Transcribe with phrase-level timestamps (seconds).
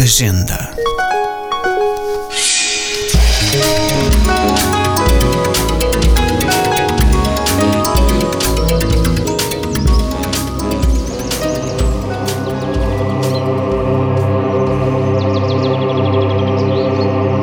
[0.00, 0.70] Agenda.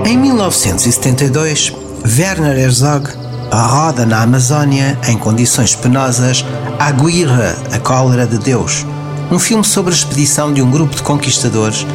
[0.05, 1.71] Em 1972,
[2.17, 3.09] Werner Herzog
[3.51, 6.43] roda na Amazónia, em condições penosas,
[6.79, 8.85] Aguirre, a cólera de Deus,
[9.31, 11.85] um filme sobre a expedição de um grupo de conquistadores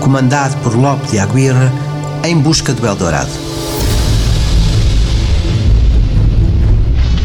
[0.00, 1.70] comandado por Lope de Aguirre
[2.24, 3.30] em busca do Eldorado.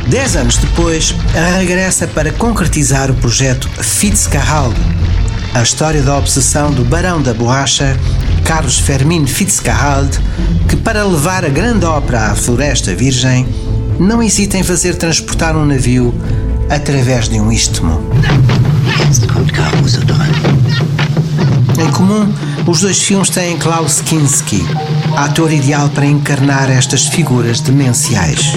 [0.08, 1.16] Dez anos depois,
[1.58, 4.80] regressa para concretizar o projeto Fitzcarraldo,
[5.54, 7.98] a história da obsessão do Barão da Borracha,
[8.44, 10.18] Carlos Fermin Fitzcarraldo,
[10.70, 13.48] que para levar a grande ópera à Floresta Virgem,
[14.00, 16.14] não hesita em fazer transportar um navio
[16.70, 18.00] através de um istmo.
[22.68, 24.64] Os dois filmes têm Klaus Kinski,
[25.16, 28.54] ator ideal para encarnar estas figuras demenciais.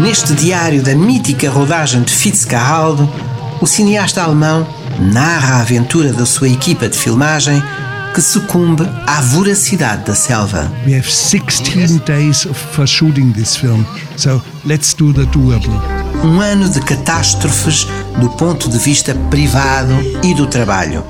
[0.00, 3.08] Neste diário da mítica rodagem de Fitzcarraldo,
[3.60, 4.66] o cineasta alemão
[4.98, 7.62] narra a aventura da sua equipa de filmagem
[8.14, 10.70] que sucumbe à voracidade da selva.
[10.86, 13.84] We have 16 days for shooting this film,
[14.16, 15.74] so let's do the doable.
[16.22, 17.86] Um ano de catástrofes
[18.20, 21.04] do ponto de vista privado e do trabalho.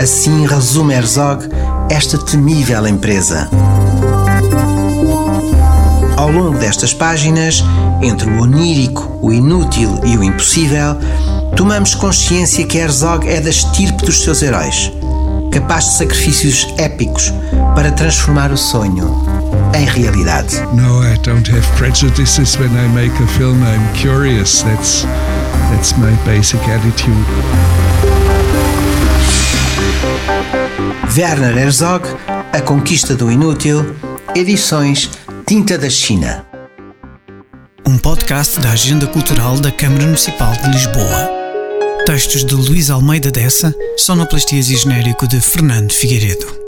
[0.00, 1.48] Assim resume Herzog
[1.90, 3.48] esta temível empresa.
[6.16, 7.62] Ao longo destas páginas,
[8.00, 10.96] entre o onírico, o inútil e o impossível,
[11.56, 14.92] tomamos consciência que Herzog é da estirpe dos seus heróis,
[15.50, 17.32] capaz de sacrifícios épicos
[17.74, 19.12] para transformar o sonho
[19.74, 20.56] em realidade.
[20.72, 23.62] No, I don't have prejudices when I make a film.
[23.62, 24.62] I'm curious.
[24.62, 25.06] That's
[25.72, 27.26] that's my basic attitude.
[31.16, 32.06] Werner Herzog,
[32.52, 33.96] A Conquista do Inútil,
[34.34, 35.10] edições
[35.46, 36.46] Tinta da China.
[37.86, 41.30] Um podcast da Agenda Cultural da Câmara Municipal de Lisboa.
[42.06, 46.61] Textos de Luís Almeida Dessa, sonoplastias e genérico de Fernando Figueiredo.